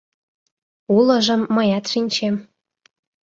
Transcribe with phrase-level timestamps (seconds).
[0.95, 2.35] —Улыжым мыят шинчем...